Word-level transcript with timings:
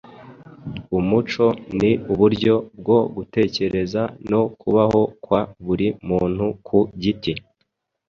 Umuco 0.97 1.45
ni 1.79 1.91
uburyo 2.11 2.55
bwo 2.79 2.99
gutekereza 3.15 4.01
no 4.31 4.41
kubaho 4.59 5.01
kwa 5.23 5.41
buri 5.65 5.87
muntu 6.07 6.45
ku 6.67 6.79
giti 7.01 7.33